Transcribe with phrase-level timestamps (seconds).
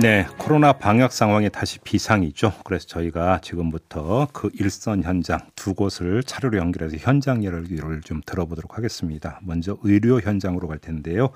[0.00, 2.52] 네, 코로나 방역 상황이 다시 비상이죠.
[2.64, 9.40] 그래서 저희가 지금부터 그 일선 현장 두 곳을 차례로 연결해서 현장 이야기를 좀 들어보도록 하겠습니다.
[9.42, 11.30] 먼저 의료 현장으로 갈 텐데요.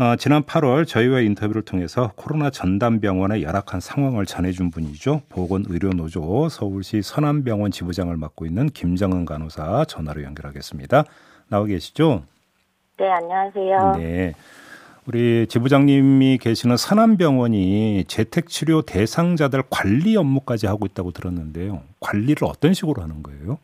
[0.00, 5.22] 어, 지난 8월 저희와 인터뷰를 통해서 코로나 전담 병원의 열악한 상황을 전해준 분이죠.
[5.28, 11.04] 보건의료노조 서울시 선암병원 지부장을 맡고 있는 김정은 간호사 전화로 연결하겠습니다.
[11.50, 12.24] 나와 계시죠?
[12.98, 13.92] 네, 안녕하세요.
[13.98, 14.34] 네.
[15.06, 21.82] 우리 지부장님이 계시는 산암병원이 재택치료 대상자들 관리 업무까지 하고 있다고 들었는데요.
[22.00, 23.58] 관리를 어떤 식으로 하는 거예요?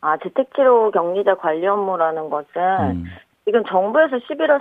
[0.00, 3.04] 아, 재택치료 격리자 관리 업무라는 것은 음.
[3.44, 4.60] 지금 정부에서 11월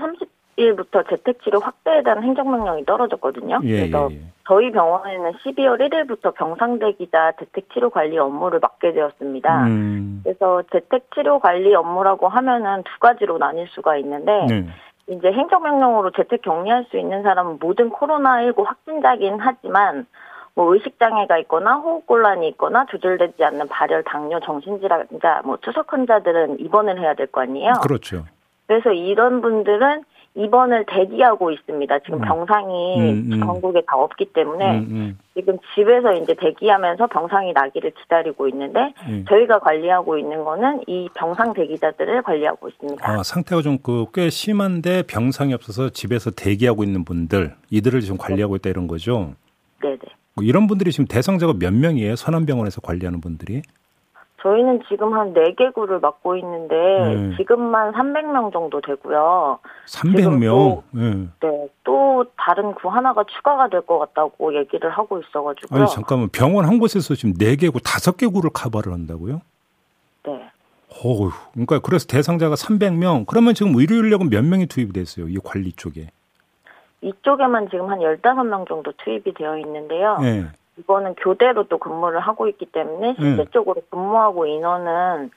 [0.57, 3.59] 30일부터 재택치료 확대에 대한 행정명령이 떨어졌거든요.
[3.63, 4.21] 예, 그래서 예, 예.
[4.47, 9.67] 저희 병원에는 12월 1일부터 병상대기자 재택치료 관리 업무를 맡게 되었습니다.
[9.67, 10.21] 음.
[10.23, 14.67] 그래서 재택치료 관리 업무라고 하면은 두 가지로 나뉠 수가 있는데 네.
[15.07, 20.07] 이제 행정명령으로 재택 격리할 수 있는 사람은 모든 코로나19 확진자긴 하지만
[20.55, 27.13] 뭐 의식장애가 있거나 호흡곤란이 있거나 조절되지 않는 발열, 당뇨, 정신질환자, 뭐 투석 환자들은 입원을 해야
[27.13, 27.73] 될 거 아니에요.
[27.83, 28.23] 그렇죠.
[28.67, 30.03] 그래서 이런 분들은
[30.35, 31.99] 입원을 대기하고 있습니다.
[31.99, 32.21] 지금 음.
[32.21, 33.39] 병상이 음, 음.
[33.39, 35.19] 전국에 다 없기 때문에 음, 음.
[35.33, 39.23] 지금 집에서 이제 대기하면서 병상이 나기를 기다리고 있는데 예.
[39.25, 43.09] 저희가 관리하고 있는 거는 이 병상 대기자들을 관리하고 있습니다.
[43.09, 48.55] 아, 상태가 좀 그 꽤 심한데 병상이 없어서 집에서 대기하고 있는 분들 이들을 지금 관리하고
[48.57, 49.33] 있다 이런 거죠.
[49.81, 49.97] 네네.
[50.35, 52.15] 뭐 이런 분들이 지금 대상자가 몇 명이에요?
[52.15, 53.61] 선암병원에서 관리하는 분들이?
[54.45, 57.35] 저희는 지금 한 4개구를 맡고 있는데 네.
[57.35, 59.57] 지금만 300명 정도 되고요.
[59.87, 60.83] 300명.
[60.97, 61.27] 예.
[61.47, 65.81] 네, 또 다른 구 하나가 추가가 될 것 같다고 얘기를 하고 있어가지고요.
[65.81, 69.41] 아니 잠깐만 병원 한 곳에서 지금 네 개구 다섯 개구를 커버를 한다고요?
[70.27, 70.49] 네.
[71.03, 73.25] 어휴, 그러니까 그래서 대상자가 300명.
[73.25, 75.27] 그러면 지금 의료 인력은 몇 명이 투입이 됐어요?
[75.27, 76.09] 이 관리 쪽에.
[77.01, 80.17] 이쪽에만 지금 한 15명 정도 투입이 되어 있는데요.
[80.21, 80.45] 예.
[80.77, 83.15] 이거는 교대로 또 근무를 하고 있기 때문에 네.
[83.17, 85.31] 실질적으로 근무하고 인원은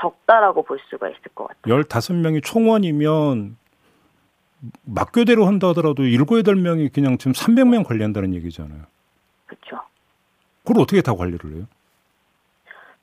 [0.00, 1.82] 적다라고 볼 수가 있을 것 같아요.
[1.82, 3.56] 15명이 총원이면
[4.84, 8.82] 막교대로 한다 하더라도 7, 8명이 그냥 지금 300명 관리한다는 얘기잖아요.
[9.46, 9.82] 그렇죠.
[10.64, 11.64] 그걸 어떻게 다 관리를 해요?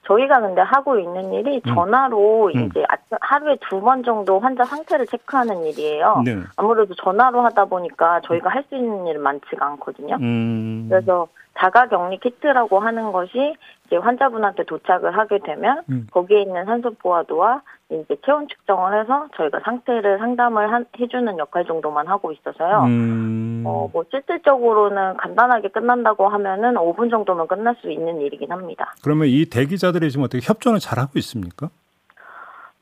[0.09, 1.73] 저희가 근데 하고 있는 일이 음.
[1.75, 2.65] 전화로 음.
[2.65, 2.83] 이제
[3.21, 6.23] 하루에 두 번 정도 환자 상태를 체크하는 일이에요.
[6.25, 6.35] 네.
[6.57, 10.17] 아무래도 전화로 하다 보니까 저희가 할 수 있는 일은 많지가 않거든요.
[10.19, 10.87] 음.
[10.89, 11.27] 그래서
[11.57, 13.55] 자가 격리 키트라고 하는 것이
[13.89, 16.07] 이제 환자분한테 도착을 하게 되면 음.
[16.11, 22.07] 거기에 있는 산소 포화도와 이제 체온 측정을 해서 저희가 상태를 상담을 한- 해주는 역할 정도만
[22.07, 22.83] 하고 있어서요.
[22.83, 23.63] 음.
[23.65, 28.93] 어, 뭐 실질적으로는 간단하게 끝난다고 하면은 5분 정도면 끝날 수 있는 일이긴 합니다.
[29.03, 31.69] 그러면 이 대기자들이 지금 어떻게 협조는 잘 하고 있습니까?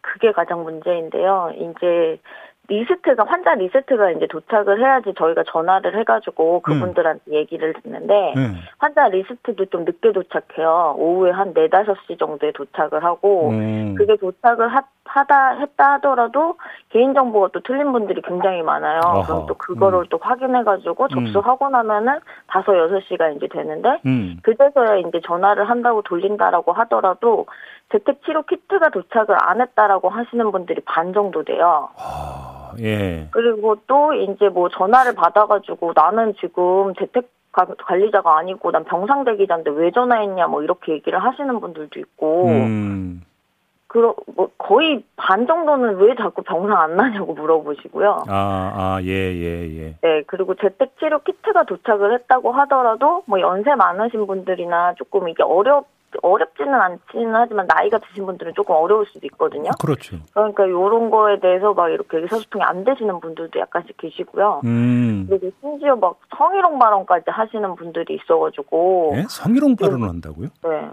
[0.01, 1.51] 그게 가장 문제인데요.
[1.55, 2.19] 이제
[2.67, 8.53] 리스트가 환자 리스트가 이제 도착을 해야지 저희가 전화를 해가지고 그분들한테 얘기를 듣는데 네.
[8.77, 10.95] 환자 리스트도 좀 늦게 도착해요.
[10.97, 13.95] 오후에 한 4, 5시 정도에 도착을 하고 음.
[13.95, 14.83] 그게 도착을 하,
[15.17, 16.55] 하다 했다 하더라도
[16.89, 19.01] 개인정보가 또 틀린 분들이 굉장히 많아요.
[19.03, 19.21] 아하.
[19.23, 20.05] 그럼 또 그거를 음.
[20.09, 24.37] 또 확인해가지고 접수하고 나면은 다섯 여섯 시가 이제 되는데 음.
[24.43, 27.45] 그제서야 이제 전화를 한다고 돌린다라고 하더라도
[27.91, 31.89] 재택 치료 키트가 도착을 안 했다라고 하시는 분들이 반 정도 돼요.
[31.97, 33.27] 아, 예.
[33.31, 39.71] 그리고 또 이제 뭐 전화를 받아가지고 나는 지금 재택 가- 관리자가 아니고 난 병상 대기자인데
[39.71, 43.21] 왜 전화했냐 뭐 이렇게 얘기를 하시는 분들도 있고 음.
[43.97, 48.25] 그러 뭐 거의 반 정도는 왜 자꾸 병상 안 나냐고 물어보시고요.
[48.27, 49.95] 아, 아, 예, 예, 예.
[50.01, 55.87] 네, 그리고 재택 치료 키트가 도착을 했다고 하더라도 뭐 연세 많으신 분들이나 조금 이게 어렵
[56.21, 59.71] 어렵지는 않지는 하지만 나이가 드신 분들은 조금 어려울 수도 있거든요.
[59.81, 60.17] 그렇죠.
[60.31, 64.61] 그러니까 이런 거에 대해서 막 이렇게 의사소통이 안 되시는 분들도 약간씩 계시고요.
[64.63, 65.25] 음.
[65.27, 69.25] 그리고 심지어 막 성희롱 발언까지 하시는 분들이 있어가지고 예?
[69.27, 70.49] 성희롱 발언을 한다고요?
[70.63, 70.89] 네.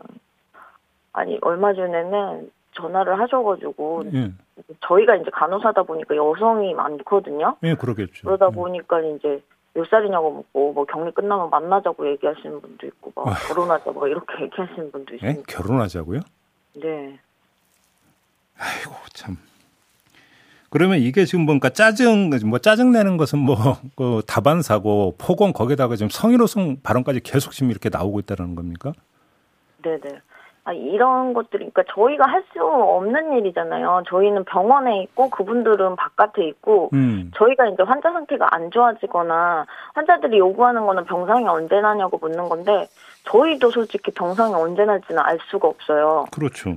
[1.13, 4.33] 아니 얼마 전에는 전화를 하셔가지고 예.
[4.81, 7.57] 저희가 이제 간호사다 보니까 여성이 많거든요.
[7.63, 8.27] 예, 그러겠죠.
[8.27, 8.53] 그러다 음.
[8.53, 9.43] 보니까 이제
[9.75, 13.49] 몇 살이냐고 묻고 뭐 격리 끝나면 만나자고 얘기하시는 분도 있고 막 아휴.
[13.49, 15.17] 결혼하자 막 이렇게 얘기하시는 분도 예?
[15.17, 15.43] 있습니다.
[15.49, 16.21] 결혼하자고요?
[16.75, 17.19] 네.
[18.59, 19.37] 아이고 참.
[20.71, 26.79] 그러면 이게 지금 뭔가 짜증 뭐 짜증 내는 것은 뭐그 다반사고 폭언 거기다가 지금 성희롱성
[26.83, 28.93] 발언까지 계속 지금 이렇게 나오고 있다는 겁니까?
[29.83, 30.21] 네네.
[30.67, 34.05] 아, 이런 것들이, 그러니까 저희가 할 수 없는 일이잖아요.
[34.07, 37.31] 저희는 병원에 있고 그분들은 바깥에 있고, 음.
[37.35, 42.87] 저희가 이제 환자 상태가 안 좋아지거나, 환자들이 요구하는 거는 병상이 언제 나냐고 묻는 건데,
[43.25, 46.27] 저희도 솔직히 병상이 언제 날지는 알 수가 없어요.
[46.33, 46.77] 그렇죠.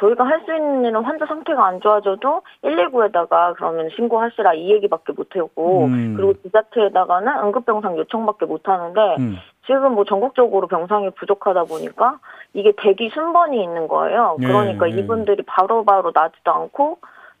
[0.00, 5.36] 저희가 할 수 있는 일은 환자 상태가 안 좋아져도 119에다가 그러면 신고하시라 이 얘기밖에 못
[5.36, 6.14] 하고, 음.
[6.16, 9.36] 그리고 지자체에다가는 응급병상 요청밖에 못 하는데, 음.
[9.66, 12.18] 지금 뭐 전국적으로 병상이 부족하다 보니까
[12.52, 14.36] 이게 대기 순번이 있는 거예요.
[14.42, 14.98] 예, 그러니까 예.
[14.98, 16.98] 이분들이 바로바로 나지도 않고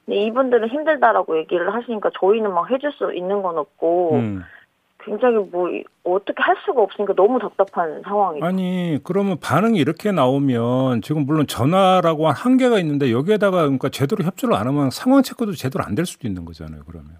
[0.08, 4.42] 이분들은 힘들다라고 얘기를 하시니까 저희는 막 해줄 수 있는 건 없고 음.
[5.04, 8.44] 굉장히 뭐 이- 어떻게 할 수가 없으니까 너무 답답한 상황이죠.
[8.46, 14.54] 아니 그러면 반응이 이렇게 나오면 지금 물론 전화라고 한 한계가 있는데 여기에다가 그러니까 제대로 협조를
[14.54, 16.82] 안 하면 상황 체크도 제대로 안 될 수도 있는 거잖아요.
[16.86, 17.10] 그러면.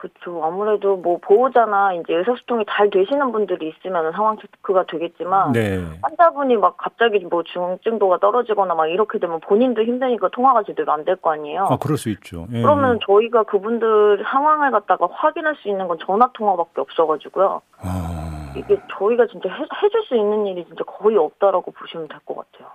[0.00, 0.42] 그렇죠.
[0.42, 5.84] 아무래도 뭐 보호자나 이제 의사소통이 잘 되시는 분들이 있으면 상황 체크가 되겠지만 네.
[6.00, 11.16] 환자분이 막 갑자기 뭐 중증도가 떨어지거나 막 이렇게 되면 본인도 힘드니까 통화가 제대로 안 될
[11.16, 11.66] 거 아니에요.
[11.68, 12.46] 아 그럴 수 있죠.
[12.50, 12.62] 예.
[12.62, 17.60] 그러면 저희가 그분들 상황을 갖다가 확인할 수 있는 건 전화 통화밖에 없어가지고요.
[17.82, 22.36] 아, 이게 저희가 진짜 해, 해줄 수 있는 일이 진짜 거의 없다라고 보시면 될 것
[22.36, 22.70] 같아요.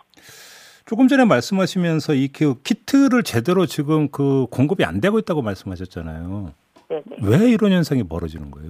[0.85, 6.51] 조금 전에 말씀하시면서 이그 키트를 제대로 지금 그 공급이 안 되고 있다고 말씀하셨잖아요.
[6.87, 7.17] 네네.
[7.23, 8.69] 왜 이런 현상이 벌어지는 거예요?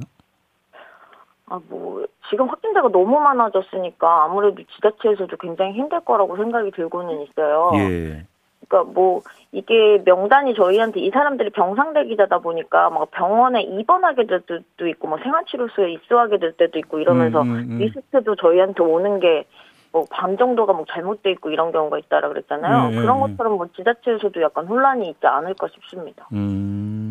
[1.47, 7.71] 아, 뭐, 지금 확진자가 너무 많아졌으니까 아무래도 지자체에서도 굉장히 힘들 거라고 생각이 들고는 있어요.
[7.75, 8.25] 예.
[8.67, 9.21] 그러니까 뭐,
[9.51, 15.19] 이게 명단이 저희한테 이 사람들이 병상 대기자다 보니까 막 병원에 입원하게 될 때도 있고, 뭐
[15.21, 17.77] 생활치료소에 입소하게 될 때도 있고 이러면서 음, 음, 음.
[17.77, 19.45] 리스트도 저희한테 오는 게
[19.91, 22.91] 뭐반 정도가 뭐 잘못돼 있고 이런 경우가 있다라 그랬잖아요.
[22.91, 23.21] 예, 예, 그런 예.
[23.21, 26.27] 것처럼 뭐 지자체에서도 약간 혼란이 있지 않을까 싶습니다.
[26.33, 27.04] 음.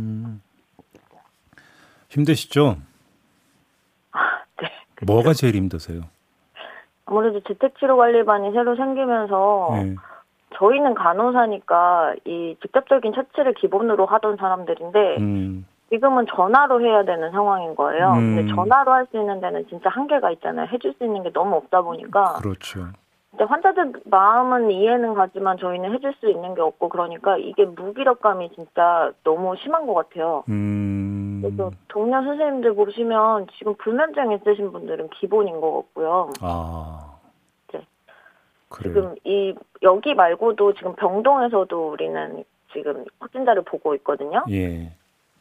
[2.15, 2.77] 힘드시죠?
[4.63, 4.69] 네.
[5.07, 6.03] 뭐가 제일 힘드세요?
[7.07, 9.95] 아무래도 재택치료관리반이 새로 생기면서 예.
[10.57, 15.67] 저희는 간호사니까 이 직접적인 처치를 기본으로 하던 사람들인데 음.
[15.91, 18.13] 지금은 전화로 해야 되는 상황인 거예요.
[18.13, 18.37] 음.
[18.37, 20.69] 근데 전화로 할 수 있는 데는 진짜 한계가 있잖아요.
[20.73, 22.87] 해줄 수 있는 게 너무 없다 보니까 그렇죠.
[23.31, 29.11] 근데 환자들 마음은 이해는 가지만 저희는 해줄 수 있는 게 없고 그러니까 이게 무기력감이 진짜
[29.25, 30.45] 너무 심한 것 같아요.
[30.49, 30.94] 음.
[31.44, 36.31] 그래서 동료 선생님들 보시면 지금 불면증 있으신 분들은 기본인 것 같고요.
[36.41, 37.19] 아.
[37.73, 37.87] 네.
[38.69, 38.94] 그래요.
[38.94, 44.44] 지금 이 여기 말고도 지금 병동에서도 우리는 지금 확진자를 보고 있거든요.
[44.50, 44.93] 예.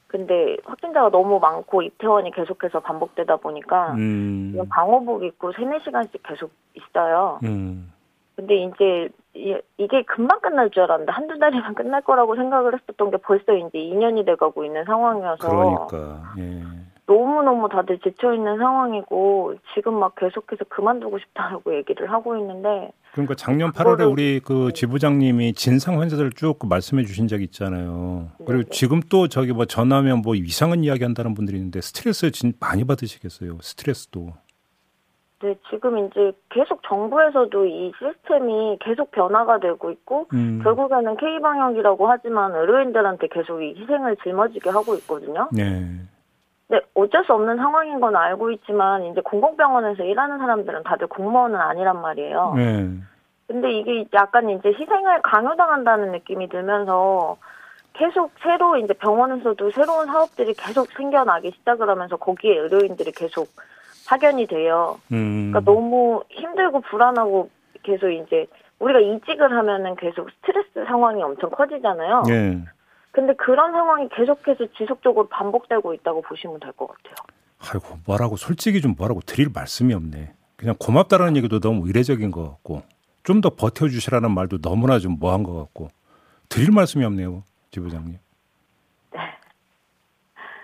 [0.07, 4.55] 근데 확진자가 너무 많고 입퇴원이 계속해서 반복되다 보니까 음.
[4.69, 7.39] 방호복 입고 3, 4시간씩 계속 있어요.
[7.43, 7.91] 음.
[8.35, 13.17] 근데 이제 이- 이게 금방 끝날 줄 알았는데 한두 달이면 끝날 거라고 생각을 했었던 게
[13.17, 16.33] 벌써 이제 2년이 돼가고 있는 상황이어서 그러니까.
[16.37, 16.61] 예.
[17.05, 23.97] 너무너무 다들 지쳐있는 상황이고 지금 막 계속해서 그만두고 싶다라고 얘기를 하고 있는데 그러니까 작년 8월에
[23.97, 28.29] 그거를- 우리 그 지부장님이 진상 환자들 쭉 말씀해 주신 적 있잖아요.
[28.37, 28.69] 그리고 네네.
[28.69, 33.57] 지금 또 저기 뭐 전화하면 뭐 이상한 이야기 한다는 분들이 있는데 스트레스 진 많이 받으시겠어요.
[33.61, 34.33] 스트레스도.
[35.43, 40.61] 네, 지금 이제 계속 정부에서도 이 시스템이 계속 변화가 되고 있고 음.
[40.63, 45.49] 결국에는 K 방역이라고 하지만 의료인들한테 계속 이 희생을 짊어지게 하고 있거든요.
[45.51, 45.81] 네.
[46.69, 52.01] 근데 어쩔 수 없는 상황인 건 알고 있지만 이제 공공병원에서 일하는 사람들은 다들 공무원은 아니란
[52.01, 52.53] 말이에요.
[52.55, 52.89] 네.
[53.47, 57.35] 근데 이게 약간 이제 희생을 강요당한다는 느낌이 들면서
[57.91, 63.49] 계속 새로 이제 병원에서도 새로운 사업들이 계속 생겨나기 시작을 하면서 거기에 의료인들이 계속
[64.07, 64.99] 파견이 돼요.
[65.11, 65.51] 음.
[65.51, 67.49] 그러니까 너무 힘들고 불안하고
[67.83, 68.47] 계속 이제
[68.79, 72.23] 우리가 이직을 하면은 계속 스트레스 상황이 엄청 커지잖아요.
[72.29, 72.59] 예.
[73.11, 77.13] 근데 그런 상황이 계속해서 지속적으로 반복되고 있다고 보시면 될 것 같아요.
[77.59, 80.33] 아이고 뭐라고 솔직히 좀 뭐라고 드릴 말씀이 없네.
[80.55, 82.81] 그냥 고맙다라는 얘기도 너무 의례적인 것 같고
[83.23, 85.87] 좀 더 버텨주시라는 말도 너무나 좀 뭐한 것 같고
[86.49, 88.17] 드릴 말씀이 없네요, 지부장님.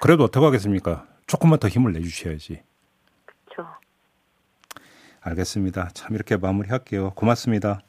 [0.02, 1.06] 그래도 어떡 하겠습니까?
[1.28, 2.62] 조금만 더 힘을 내주셔야지.
[3.50, 3.70] 그렇죠.
[5.22, 5.90] 알겠습니다.
[5.94, 7.12] 참 이렇게 마무리할게요.
[7.12, 7.82] 고맙습니다.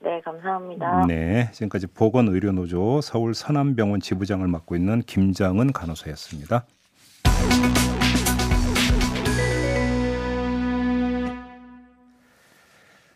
[0.00, 1.06] 네, 감사합니다.
[1.06, 6.66] 네, 지금까지 보건의료노조 서울 서남병원 지부장을 맡고 있는 김장은 간호사였습니다.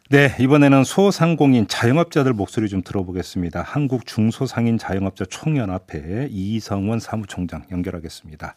[0.09, 3.62] 네, 이번에는 소상공인 자영업자들 목소리 좀 들어보겠습니다.
[3.62, 8.56] 한국 중소상인 자영업자 총연합회 이성원 사무총장 연결하겠습니다.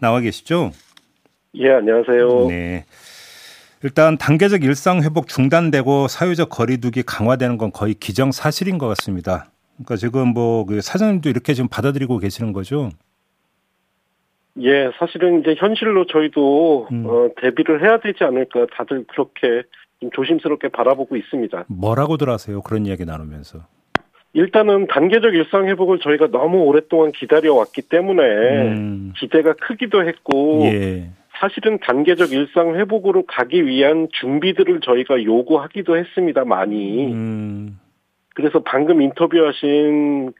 [0.00, 0.72] 나와 계시죠?
[1.54, 2.46] 예, 안녕하세요.
[2.48, 2.84] 네.
[3.82, 9.50] 일단 단계적 일상 회복 중단되고 사회적 거리두기 강화되는 건 거의 기정사실인 것 같습니다.
[9.76, 12.90] 그러니까 지금 뭐 그 사장님도 이렇게 지금 받아들이고 계시는 거죠?
[14.60, 17.04] 예, 사실은 이제 현실로 저희도 음.
[17.06, 19.62] 어, 대비를 해야 되지 않을까 다들 그렇게
[20.00, 21.64] 좀 조심스럽게 바라보고 있습니다.
[21.68, 22.60] 뭐라고들 하세요?
[22.62, 23.60] 그런 이야기 나누면서.
[24.34, 28.22] 일단은 단계적 일상 회복을 저희가 너무 오랫동안 기다려 왔기 때문에
[28.72, 31.10] 음, 기대가 크기도 했고 예.
[31.42, 36.44] 사실은 단계적 일상 회복으로 가기 위한 준비들을 저희가 요구하기도 했습니다.
[36.44, 37.12] 많이.
[37.12, 37.80] 음,
[38.36, 40.32] 그래서 방금 인터뷰하신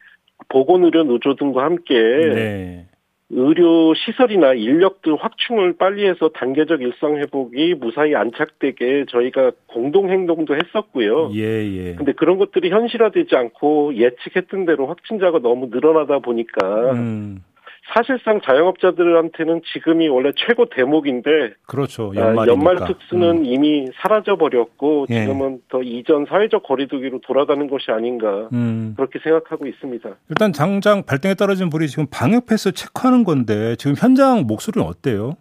[0.47, 2.85] 보건의료 노조 등과 함께 네.
[3.29, 11.31] 의료 시설이나 인력들 확충을 빨리 해서 단계적 일상 회복이 무사히 안착되게 저희가 공동 행동도 했었고요.
[11.33, 11.95] 예, 예.
[11.95, 17.43] 근데 그런 것들이 현실화되지 않고 예측했던 대로 확진자가 너무 늘어나다 보니까 음,
[17.91, 22.13] 사실상 자영업자들한테는 지금이 원래 최고 대목인데 그렇죠.
[22.15, 22.47] 아, 연말이니까.
[22.47, 25.21] 연말 특수는 음, 이미 사라져 버렸고 예.
[25.21, 28.93] 지금은 더 이전 사회적 거리두기로 돌아가는 것이 아닌가 음.
[28.95, 30.09] 그렇게 생각하고 있습니다.
[30.29, 35.35] 일단 장장 발등에 떨어진 불이 지금 방역 패스 체크하는 건데 지금 현장 목소리는 어때요?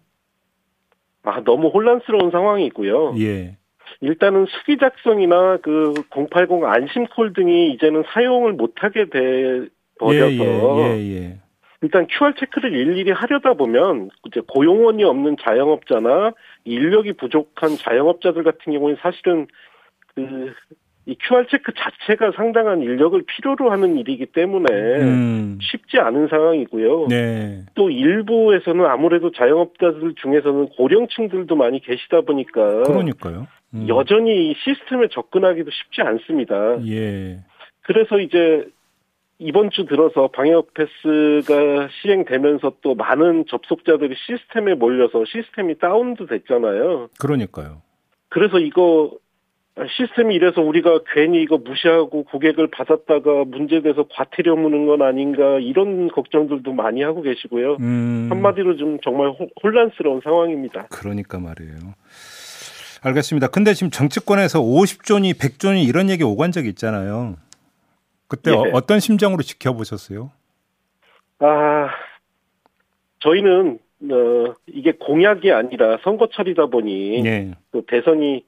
[1.23, 3.15] 아 너무 혼란스러운 상황이고요.
[3.21, 3.57] 예.
[4.01, 9.69] 일단은 수기 작성이나 그 080 안심콜 등이 이제는 사용을 못하게 돼
[10.01, 11.39] 버려서 예, 예, 예.
[11.83, 16.33] 일단 QR 체크를 일일이 하려다 보면 이제 고용원이 없는 자영업자나
[16.65, 19.47] 인력이 부족한 자영업자들 같은 경우는 사실은
[20.15, 20.55] 그
[21.05, 24.67] 이 QR 체크 자체가 상당한 인력을 필요로 하는 일이기 때문에
[25.01, 25.59] 음.
[25.61, 27.09] 쉽지 않은 상황이고요.
[27.09, 27.62] 네.
[27.75, 33.49] 또 일부에서는 아무래도 자영업자들 중에서는 고령층들도 많이 계시다 보니까 그러니까요.
[33.75, 33.89] 음.
[33.89, 36.87] 여전히 이 시스템에 접근하기도 쉽지 않습니다.
[36.87, 37.41] 예.
[37.81, 38.69] 그래서 이제
[39.45, 47.09] 이번 주 들어서 방역 패스가 시행되면서 또 많은 접속자들이 시스템에 몰려서 시스템이 다운도 됐잖아요.
[47.19, 47.83] 그러니까요.
[48.29, 49.11] 그래서 이거
[49.97, 56.73] 시스템이 이래서 우리가 괜히 이거 무시하고 고객을 받았다가 문제돼서 과태료 무는 건 아닌가 이런 걱정들도
[56.73, 57.79] 많이 하고 계시고요.
[57.81, 58.29] 음.
[58.31, 60.87] 한마디로 좀 정말 호- 혼란스러운 상황입니다.
[60.91, 61.95] 그러니까 말이에요.
[63.03, 63.49] 알겠습니다.
[63.49, 67.35] 근데 지금 정치권에서 50조니 100조니 이런 얘기 오간 적이 있잖아요.
[68.33, 68.55] 그때 예.
[68.55, 70.31] 어, 어떤 심정으로 지켜보셨어요?
[71.41, 71.91] 아,
[73.19, 73.79] 저희는
[74.11, 77.51] 어, 이게 공약이 아니라 선거철이다 보니 네.
[77.73, 78.43] 또 대선이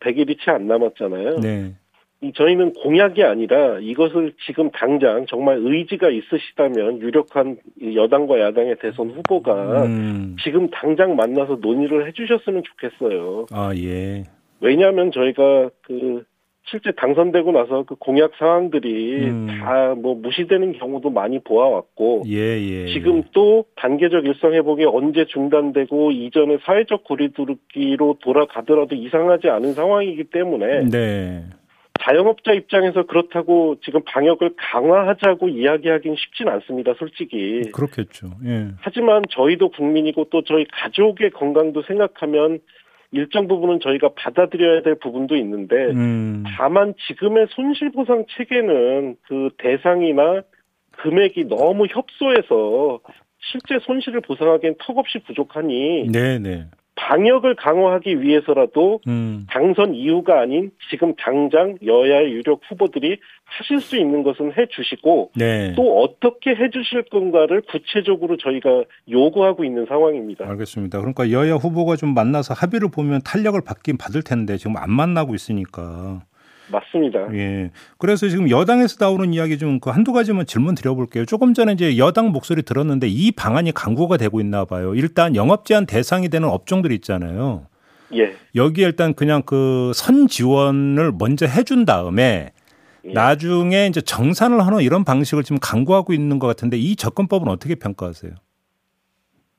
[0.00, 1.36] 100일이 채 안 남았잖아요.
[1.38, 1.74] 네.
[2.20, 9.10] 이 저희는 공약이 아니라 이것을 지금 당장 정말 의지가 있으시다면 유력한 이 여당과 야당의 대선
[9.10, 10.36] 후보가 음.
[10.42, 13.46] 지금 당장 만나서 논의를 해주셨으면 좋겠어요.
[13.52, 14.24] 아, 예.
[14.60, 16.24] 왜냐하면 저희가 그
[16.70, 19.46] 실제 당선되고 나서 그 공약 사항들이 음.
[19.46, 22.86] 다뭐 무시되는 경우도 많이 보아왔고 예, 예.
[22.92, 30.84] 지금 또 단계적 일상 회복이 언제 중단되고 이전의 사회적 거리두기로 돌아가더라도 이상하지 않은 상황이기 때문에
[30.90, 31.44] 네.
[32.00, 37.62] 자영업자 입장에서 그렇다고 지금 방역을 강화하자고 이야기하기는 쉽진 않습니다, 솔직히.
[37.72, 38.28] 그렇겠죠.
[38.46, 38.68] 예.
[38.80, 42.60] 하지만 저희도 국민이고 또 저희 가족의 건강도 생각하면
[43.10, 46.44] 일정 부분은 저희가 받아들여야 될 부분도 있는데 음.
[46.56, 50.42] 다만 지금의 손실보상 체계는 그 대상이나
[50.98, 53.00] 금액이 너무 협소해서
[53.40, 56.66] 실제 손실을 보상하기엔 턱없이 부족하니 네, 네.
[56.98, 59.46] 방역을 강화하기 위해서라도 음.
[59.48, 65.72] 당선 이후가 아닌 지금 당장 여야의 유력 후보들이 하실 수 있는 것은 해 주시고 네.
[65.76, 70.46] 또 어떻게 해 주실 건가를 구체적으로 저희가 요구하고 있는 상황입니다.
[70.48, 70.98] 알겠습니다.
[70.98, 76.22] 그러니까 여야 후보가 좀 만나서 합의를 보면 탄력을 받긴 받을 텐데 지금 안 만나고 있으니까.
[76.70, 77.32] 맞습니다.
[77.34, 77.70] 예.
[77.98, 81.24] 그래서 지금 여당에서 나오는 이야기 좀 그 한두 가지만 질문 드려볼게요.
[81.24, 84.94] 조금 전에 이제 여당 목소리 들었는데 이 방안이 강구가 되고 있나 봐요.
[84.94, 87.66] 일단 영업 제한 대상이 되는 업종들 있잖아요.
[88.14, 88.32] 예.
[88.54, 92.52] 여기 일단 그냥 그 선 지원을 먼저 해준 다음에
[93.04, 93.12] 예.
[93.12, 98.32] 나중에 이제 정산을 하는 이런 방식을 지금 강구하고 있는 것 같은데 이 접근법은 어떻게 평가하세요?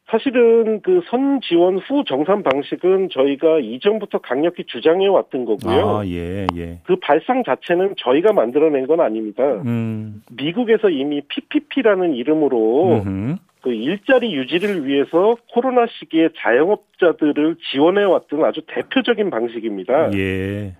[0.09, 5.97] 사실은 그 선 지원 후 정산 방식은 저희가 이전부터 강력히 주장해 왔던 거고요.
[5.99, 6.79] 아, 예, 예.
[6.83, 9.43] 그 발상 자체는 저희가 만들어낸 건 아닙니다.
[9.65, 13.35] 음, 미국에서 이미 PPP라는 이름으로 음흠.
[13.61, 20.11] 그 일자리 유지를 위해서 코로나 시기에 자영업자들을 지원해 왔던 아주 대표적인 방식입니다.
[20.13, 20.75] 예.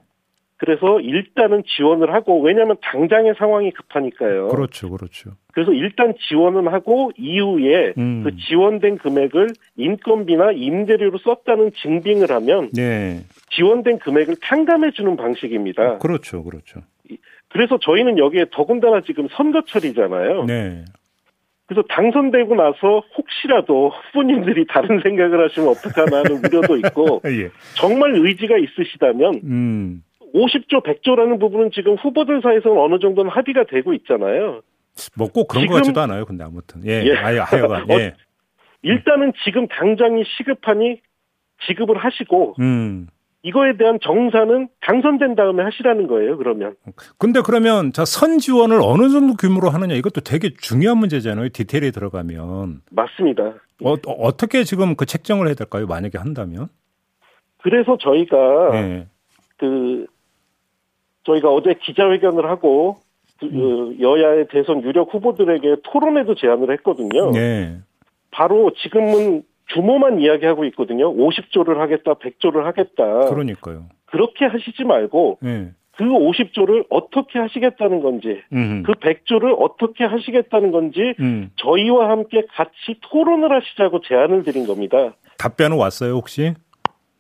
[0.60, 4.50] 그래서 일단은 지원을 하고 왜냐하면 당장의 상황이 급하니까요.
[4.50, 5.32] 그렇죠, 그렇죠.
[5.54, 8.24] 그래서 일단 지원은 하고 이후에 음.
[8.24, 9.48] 그 지원된 금액을
[9.78, 13.22] 인건비나 임대료로 썼다는 증빙을 하면 네.
[13.52, 15.98] 지원된 금액을 탕감해 주는 방식입니다.
[16.00, 16.82] 그렇죠, 그렇죠.
[17.48, 20.44] 그래서 저희는 여기에 더군다나 지금 선거철이잖아요.
[20.44, 20.84] 네.
[21.68, 27.50] 그래서 당선되고 나서 혹시라도 후보님들이 다른 생각을 하시면 어떡하나 하는 우려도 있고 예.
[27.76, 30.04] 정말 의지가 있으시다면 음.
[30.34, 34.62] 50조, 100조라는 부분은 지금 후보들 사이에서는 어느 정도는 합의가 되고 있잖아요.
[35.18, 36.26] 뭐꼭 그런 것 지금- 같지도 않아요.
[36.26, 37.16] 근데 아무튼 예, 예.
[37.16, 38.14] 아예 하여간 예,
[38.82, 41.00] 일단은 지금 당장이 시급하니
[41.68, 43.08] 지급을 하시고 음.
[43.42, 46.38] 이거에 대한 정산은 당선된 다음에 하시라는 거예요.
[46.38, 46.76] 그러면
[47.18, 51.48] 근데 그러면 자 선 지원을 어느 정도 규모로 하느냐 이것도 되게 중요한 문제잖아요.
[51.50, 53.44] 디테일에 들어가면 맞습니다.
[53.84, 55.88] 어, 어떻게 지금 그 책정을 해야 될까요?
[55.88, 56.68] 만약에 한다면?
[57.62, 58.38] 그래서 저희가
[58.74, 59.08] 예.
[59.58, 60.06] 그
[61.30, 62.98] 저희가 어제 기자회견을 하고
[63.40, 67.32] 그, 그 여야의 대선 유력 후보들에게 토론회도 제안을 했거든요.
[67.36, 67.78] 예.
[68.32, 71.14] 바로 지금은 규모만 이야기하고 있거든요.
[71.14, 73.30] 50조를 하겠다, 100조를 하겠다.
[73.30, 73.86] 그러니까요.
[74.06, 75.72] 그렇게 하시지 말고 예.
[75.96, 78.84] 그 50조를 어떻게 하시겠다는 건지, 음.
[78.86, 81.52] 그 100조를 어떻게 하시겠다는 건지 음.
[81.58, 85.14] 저희와 함께 같이 토론을 하시자고 제안을 드린 겁니다.
[85.38, 86.54] 답변은 왔어요, 혹시?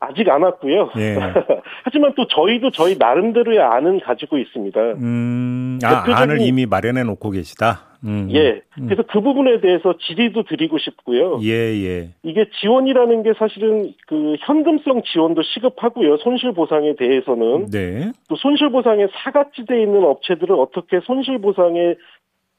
[0.01, 0.91] 아직 안 왔고요.
[0.97, 1.15] 예.
[1.83, 4.79] 하지만 또 저희도 저희 나름대로의 안은 가지고 있습니다.
[4.79, 5.79] 음.
[5.83, 7.81] 아, 대표적인- 안을 이미 마련해 놓고 계시다.
[8.05, 8.29] 음.
[8.31, 8.61] 예.
[8.75, 11.39] 그래서 그 부분에 대해서 질의도 드리고 싶고요.
[11.43, 11.49] 예,
[11.83, 12.09] 예.
[12.23, 16.15] 이게 지원이라는 게 사실은 그 현금성 지원도 시급하고요.
[16.17, 18.13] 손실 보상에 대해서는 네.
[18.29, 21.97] 또 손실 보상에 사각지대에 있는 업체들을 어떻게 손실 보상의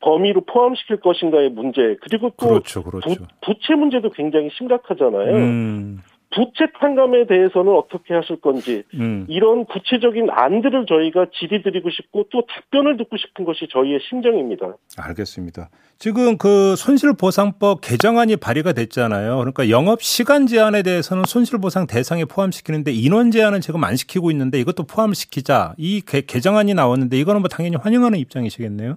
[0.02, 3.24] 범위로 포함시킬 것인가의 문제 그리고 또 그렇죠, 부, 그렇죠.
[3.42, 5.34] 부 채 문제도 굉장히 심각하잖아요.
[5.36, 5.98] 음.
[6.32, 9.26] 부채 탕감에 대해서는 어떻게 하실 건지 음.
[9.28, 14.76] 이런 구체적인 안들을 저희가 질의드리고 싶고 또 답변을 듣고 싶은 것이 저희의 심정입니다.
[14.96, 15.70] 알겠습니다.
[15.98, 19.38] 지금 그 손실보상법 개정안이 발의가 됐잖아요.
[19.38, 24.84] 그러니까 영업 시간 제한에 대해서는 손실보상 대상에 포함시키는데 인원 제한은 지금 안 시키고 있는데 이것도
[24.84, 25.74] 포함시키자.
[25.78, 28.96] 이 개, 개정안이 나왔는데 이거는 뭐 당연히 환영하는 입장이시겠네요.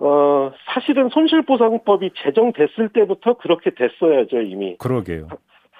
[0.00, 4.76] 어, 사실은 손실보상법이 제정됐을 때부터 그렇게 됐어야죠, 이미.
[4.78, 5.28] 그러게요.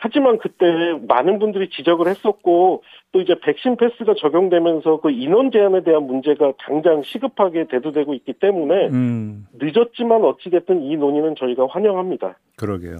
[0.00, 0.66] 하지만 그때
[1.06, 7.02] 많은 분들이 지적을 했었고, 또 이제 백신 패스가 적용되면서 그 인원 제한에 대한 문제가 당장
[7.02, 12.36] 시급하게 대두되고 있기 때문에 음, 늦었지만 어찌됐든 이 논의는 저희가 환영합니다.
[12.56, 12.98] 그러게요.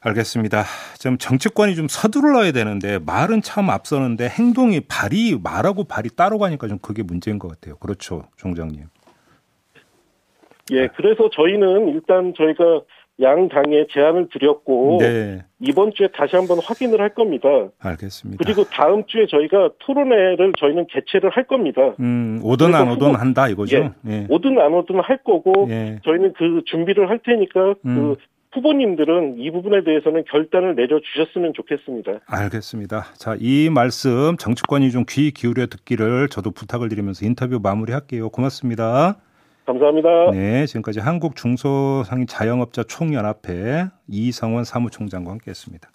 [0.00, 0.64] 알겠습니다.
[1.00, 6.78] 좀 정치권이 좀 서둘러야 되는데 말은 참 앞서는데 행동이 발이 말하고 발이 따로 가니까 좀
[6.78, 7.76] 그게 문제인 것 같아요.
[7.76, 8.84] 그렇죠, 총장님.
[10.70, 12.82] 예, 그래서 저희는 일단 저희가
[13.20, 17.48] 양 당에 제안을 드렸고, 네, 이번 주에 다시 한번 확인을 할 겁니다.
[17.80, 18.44] 알겠습니다.
[18.44, 21.94] 그리고 다음 주에 저희가 토론회를 저희는 개최를 할 겁니다.
[21.98, 23.92] 음, 오든 안 오든 후보- 한다 이거죠.
[24.06, 24.26] 예.
[24.28, 25.98] 오든 안 오든 할 거고, 예.
[26.04, 28.14] 저희는 그 준비를 할 테니까 음.
[28.14, 28.16] 그
[28.52, 32.20] 후보님들은 이 부분에 대해서는 결단을 내려 주셨으면 좋겠습니다.
[32.26, 33.06] 알겠습니다.
[33.18, 38.30] 자, 이 말씀 정치권이 좀 귀 기울여 듣기를 저도 부탁을 드리면서 인터뷰 마무리할게요.
[38.30, 39.16] 고맙습니다.
[39.68, 40.30] 감사합니다.
[40.32, 45.90] 네, 지금까지 한국 중소상인 자영업자 총연합회 이성원 사무총장과 함께했습니다.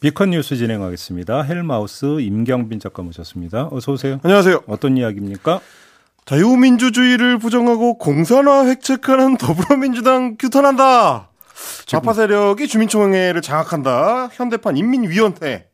[0.00, 1.42] 비컨 뉴스 진행하겠습니다.
[1.42, 3.68] 헬마우스 임경빈 작가 모셨습니다.
[3.70, 4.18] 어서 오세요.
[4.24, 4.62] 안녕하세요.
[4.66, 5.60] 어떤 이야기입니까?
[6.24, 11.31] 자유민주주의를 부정하고 공산화 획책하는 더불어민주당 규탄한다.
[11.86, 14.28] 좌파 세력이 주민총회를 장악한다.
[14.32, 15.68] 현대판 인민위원회.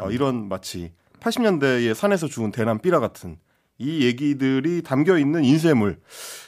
[0.00, 3.36] 어, 이런 마치 80년대에 산에서 죽은 대남 삐라 같은
[3.78, 5.98] 이 얘기들이 담겨 있는 인쇄물.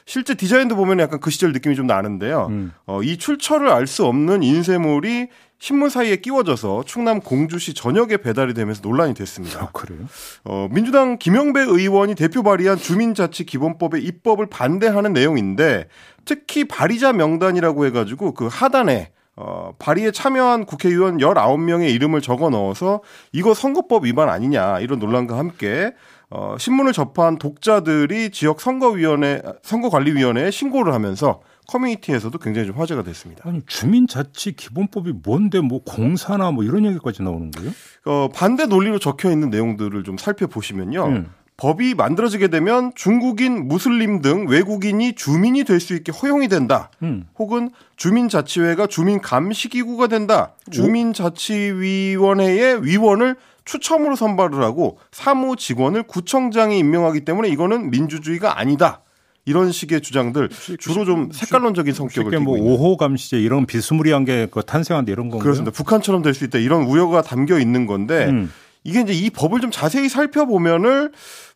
[0.05, 2.47] 실제 디자인도 보면 약간 그 시절 느낌이 좀 나는데요.
[2.51, 2.73] 음.
[2.87, 8.83] 어, 이 출처를 알 수 없는 인쇄물이 신문 사이에 끼워져서 충남 공주시 전역에 배달이 되면서
[8.83, 9.61] 논란이 됐습니다.
[9.63, 10.01] 아, 그래요?
[10.45, 15.89] 어, 민주당 김영배 의원이 대표 발의한 주민자치기본법의 입법을 반대하는 내용인데
[16.27, 23.55] 특히 발의자 명단이라고 해가지고 그 하단에 어, 발의에 참여한 국회의원 19명의 이름을 적어 넣어서 이거
[23.55, 25.93] 선거법 위반 아니냐 이런 논란과 함께
[26.31, 33.49] 어, 신문을 접한 독자들이 지역 선거위원회 선거관리위원회에 신고를 하면서 커뮤니티에서도 굉장히 좀 화제가 됐습니다.
[33.49, 37.71] 아니 주민자치 기본법이 뭔데 뭐 공사나 뭐 이런 얘기까지 나오는 거예요?
[38.07, 41.07] 어, 반대 논리로 적혀 있는 내용들을 좀 살펴보시면요.
[41.07, 41.31] 음.
[41.59, 46.91] 법이 만들어지게 되면 중국인, 무슬림 등 외국인이 주민이 될 수 있게 허용이 된다.
[47.03, 47.25] 음.
[47.39, 50.53] 혹은 주민자치회가 주민 감시기구가 된다.
[50.71, 59.01] 주민자치위원회의 위원을 추첨으로 선발을 하고 사무 직원을 구청장이 임명하기 때문에 이거는 민주주의가 아니다.
[59.45, 60.49] 이런 식의 주장들
[60.81, 62.73] 주로 좀 색깔론적인 성격을 쉽게 띠고 뭐.
[62.75, 65.43] 오호 감시제 이런 비스무리한 게그 탄생한데 이런 건가요?
[65.45, 65.71] 그렇습니다.
[65.73, 66.59] 북한처럼 될 수 있다.
[66.59, 68.53] 이런 우려가 담겨 있는 건데 음.
[68.87, 71.11] 이게 이제 이 법을 좀 자세히 살펴보면은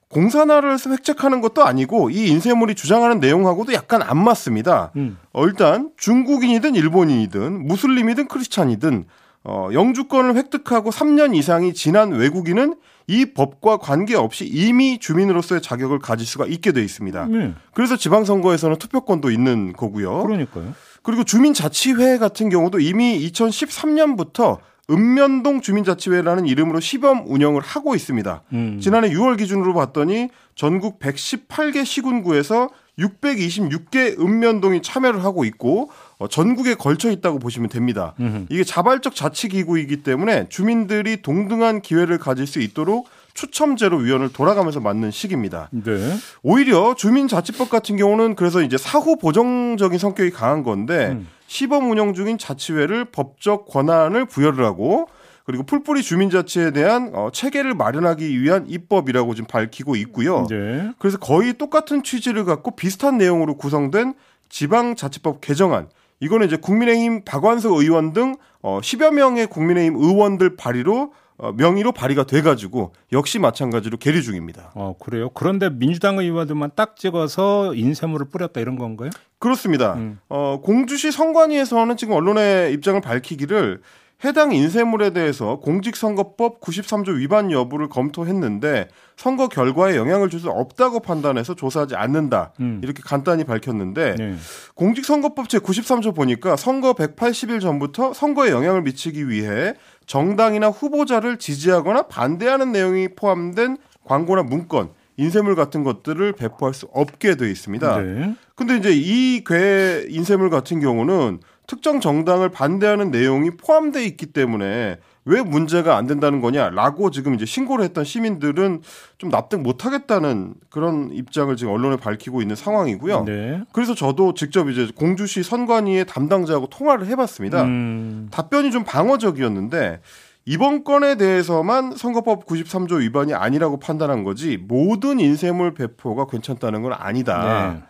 [0.08, 4.90] 공산화를 획책하는 것도 아니고 이 인쇄물이 주장하는 내용하고도 약간 안 맞습니다.
[4.96, 5.16] 음.
[5.32, 9.04] 어, 일단 중국인이든 일본인이든 무슬림이든 크리스찬이든
[9.44, 12.74] 어, 영주권을 획득하고 3년 이상이 지난 외국인은
[13.06, 17.26] 이 법과 관계없이 이미 주민으로서의 자격을 가질 수가 있게 돼 있습니다.
[17.26, 17.54] 네.
[17.72, 20.24] 그래서 지방선거에서는 투표권도 있는 거고요.
[20.24, 20.74] 그러니까요.
[21.02, 24.58] 그리고 주민자치회 같은 경우도 이미 2013년부터
[24.90, 28.42] 읍면동 주민자치회라는 이름으로 시범 운영을 하고 있습니다.
[28.52, 28.78] 음.
[28.80, 37.10] 지난해 6월 기준으로 봤더니 전국 118개 시군구에서 626개 읍면동이 참여를 하고 있고 어, 전국에 걸쳐
[37.10, 38.14] 있다고 보시면 됩니다.
[38.20, 38.46] 음흠.
[38.50, 45.68] 이게 자발적 자치기구이기 때문에 주민들이 동등한 기회를 가질 수 있도록 추첨제로 위원을 돌아가면서 맞는 시기입니다.
[45.72, 46.16] 네.
[46.42, 51.28] 오히려 주민자치법 같은 경우는 그래서 이제 사후 보정적인 성격이 강한 건데 음.
[51.46, 55.08] 시범 운영 중인 자치회를 법적 권한을 부여를 하고
[55.44, 60.46] 그리고 풀뿌리 주민자치에 대한 어, 체계를 마련하기 위한 입법이라고 지금 밝히고 있고요.
[60.48, 60.92] 네.
[60.98, 64.14] 그래서 거의 똑같은 취지를 갖고 비슷한 내용으로 구성된
[64.48, 65.88] 지방자치법 개정안.
[66.20, 71.12] 이거는 이제 국민의힘 박완석 의원 등 어, 10여 명의 국민의힘 의원들 발의로 어,
[71.56, 74.72] 명의로 발의가 돼가지고 역시 마찬가지로 계류 중입니다.
[74.74, 75.30] 어, 그래요.
[75.30, 79.10] 그런데 민주당 의원들만 딱 찍어서 인쇄물을 뿌렸다 이런 건가요?
[79.38, 79.94] 그렇습니다.
[79.94, 80.18] 음.
[80.28, 83.80] 어, 공주시 선관위에서는 지금 언론의 입장을 밝히기를
[84.22, 91.54] 해당 인쇄물에 대해서 공직선거법 93조 위반 여부를 검토했는데 선거 결과에 영향을 줄 수 없다고 판단해서
[91.54, 92.52] 조사하지 않는다.
[92.60, 92.80] 음.
[92.84, 94.34] 이렇게 간단히 밝혔는데 네.
[94.74, 99.72] 공직선거법 제 93조 보니까 선거 180일 전부터 선거에 영향을 미치기 위해
[100.14, 107.46] 정당이나 후보자를 지지하거나 반대하는 내용이 포함된 광고나 문건, 인쇄물 같은 것들을 배포할 수 없게 되어
[107.46, 108.00] 있습니다.
[108.02, 108.34] 네.
[108.56, 115.42] 근데 이제 이 괴 인쇄물 같은 경우는 특정 정당을 반대하는 내용이 포함되어 있기 때문에 왜
[115.42, 118.80] 문제가 안 된다는 거냐라고 지금 이제 신고를 했던 시민들은
[119.18, 123.24] 좀 납득 못 하겠다는 그런 입장을 지금 언론에 밝히고 있는 상황이고요.
[123.24, 123.62] 네.
[123.72, 127.64] 그래서 저도 직접 이제 공주시 선관위의 담당자하고 통화를 해봤습니다.
[127.64, 128.28] 음.
[128.30, 130.00] 답변이 좀 방어적이었는데
[130.46, 137.74] 이번 건에 대해서만 선거법 93조 위반이 아니라고 판단한 거지 모든 인쇄물 배포가 괜찮다는 건 아니다.
[137.74, 137.82] 네.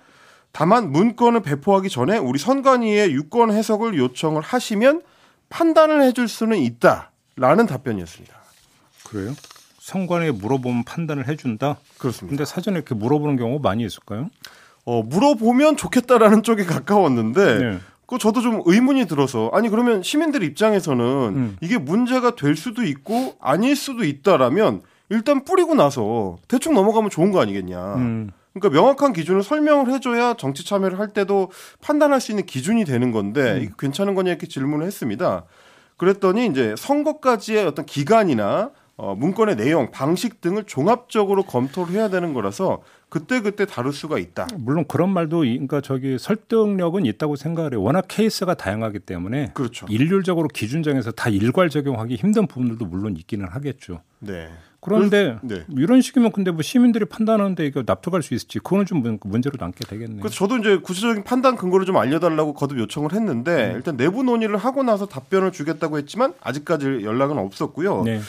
[0.52, 5.02] 다만 문건을 배포하기 전에 우리 선관위에 유권 해석을 요청을 하시면
[5.48, 7.10] 판단을 해줄 수는 있다
[7.40, 8.35] 라는 답변이었습니다.
[9.09, 9.35] 그래요?
[9.79, 11.79] 선관위에 물어보면 판단을 해준다.
[11.96, 12.29] 그렇습니다.
[12.29, 14.29] 근데 사전에 이렇게 물어보는 경우가 많이 있을까요?
[14.85, 17.79] 어, 물어보면 좋겠다라는 쪽에 가까웠는데 네.
[18.07, 21.57] 그 저도 좀 의문이 들어서 아니 그러면 시민들 입장에서는 음.
[21.62, 27.40] 이게 문제가 될 수도 있고 아닐 수도 있다라면 일단 뿌리고 나서 대충 넘어가면 좋은 거
[27.40, 27.94] 아니겠냐.
[27.94, 28.31] 음.
[28.53, 31.50] 그러니까 명확한 기준을 설명을 해줘야 정치 참여를 할 때도
[31.81, 33.72] 판단할 수 있는 기준이 되는 건데 음.
[33.79, 35.44] 괜찮은 거냐 이렇게 질문을 했습니다.
[36.04, 42.82] 그랬더니 이제 선거까지의 어떤 기간이나 어, 문건의 내용, 방식 등을 종합적으로 검토를 해야 되는 거라서
[43.10, 44.46] 그때 그때 다룰 수가 있다.
[44.56, 47.82] 물론 그런 말도 이- 그러니까 저기 설득력은 있다고 생각을 해요.
[47.82, 49.84] 워낙 케이스가 다양하기 때문에 그렇죠.
[49.90, 54.00] 일률적으로 기준 정해서 다 일괄 적용하기 힘든 부분들도 물론 있기는 하겠죠.
[54.20, 54.48] 네.
[54.80, 55.64] 그런데 네.
[55.76, 59.80] 이런 식이면 근데 뭐 시민들이 판단하는데 이거 납득할 수 있을지 그거는 좀 문- 문제로 남게
[59.86, 60.20] 되겠네요.
[60.20, 64.82] 그래서 저도 이제 구체적인 판단 근거를 좀 알려달라고 거듭 요청을 했는데 일단 내부 논의를 하고
[64.82, 68.02] 나서 답변을 주겠다고 했지만 아직까지 연락은 없었고요.
[68.04, 68.20] 네.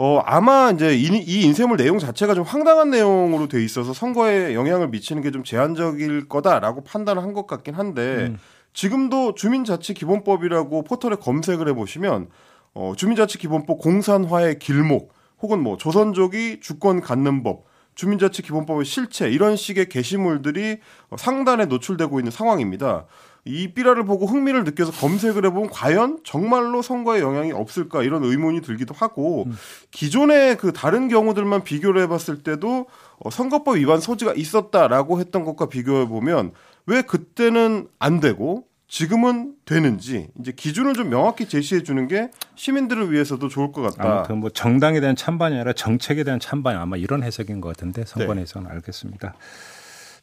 [0.00, 4.88] 어 아마 이제 이, 이 인쇄물 내용 자체가 좀 황당한 내용으로 돼 있어서 선거에 영향을
[4.88, 8.38] 미치는 게 좀 제한적일 거다라고 판단을 한 것 같긴 한데 음.
[8.72, 12.28] 지금도 주민자치기본법이라고 포털에 검색을 해보시면
[12.74, 17.64] 어, 주민자치기본법 공산화의 길목 혹은 뭐 조선족이 주권 갖는 법
[17.98, 20.78] 주민자치 기본법의 실체 이런 식의 게시물들이
[21.10, 23.06] 어, 상단에 노출되고 있는 상황입니다.
[23.44, 28.94] 이 삐라를 보고 흥미를 느껴서 검색을 해보면 과연 정말로 선거에 영향이 없을까 이런 의문이 들기도
[28.94, 29.46] 하고
[29.90, 32.86] 기존의 그 다른 경우들만 비교를 해봤을 때도
[33.18, 36.52] 어, 선거법 위반 소지가 있었다라고 했던 것과 비교해 보면
[36.86, 43.48] 왜 그때는 안 되고 지금은 되는지 이제 기준을 좀 명확히 제시해 주는 게 시민들을 위해서도
[43.48, 44.18] 좋을 것 같다.
[44.18, 48.70] 아무튼 뭐 정당에 대한 찬반이 아니라 정책에 대한 찬반이 아마 이런 해석인 것 같은데 선관위에서는
[48.70, 49.34] 알겠습니다.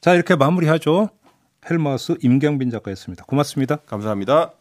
[0.01, 1.10] 자 이렇게 마무리하죠.
[1.69, 3.25] 헬마우스 임경빈 작가였습니다.
[3.25, 3.78] 고맙습니다.
[3.86, 4.51] 감사합니다.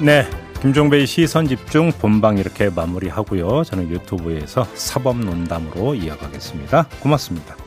[0.00, 0.26] 네.
[0.62, 3.64] 김종배의 시선 집중 본방 이렇게 마무리하고요.
[3.64, 6.88] 저는 유튜브에서 사법 논담으로 이어가겠습니다.
[7.00, 7.61] 고맙습니다.